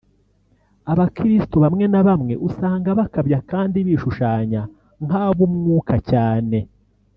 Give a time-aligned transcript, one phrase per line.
[0.91, 4.61] Abakiristo bamwe na bamwe usanga bakabya kandi bishushanya
[5.05, 6.57] nk’ab’Umwuka cyane